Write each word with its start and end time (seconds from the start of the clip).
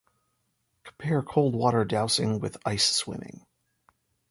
Compare 0.83 1.21
cold 1.21 1.53
water 1.53 1.85
dousing 1.85 2.39
with 2.39 2.57
ice 2.65 2.89
swimming. 2.89 3.45